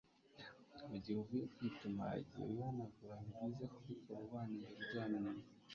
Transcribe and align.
mu 0.89 0.95
gihe 1.03 1.17
uvuye 1.23 1.45
kwituma, 1.53 2.03
igihe 2.21 2.43
wihanagura 2.49 3.15
ni 3.27 3.31
byiza 3.53 3.65
kubikora 3.73 4.19
uvana 4.25 4.51
imbere 4.55 4.75
ujyana 4.83 5.15
inyuma 5.19 5.41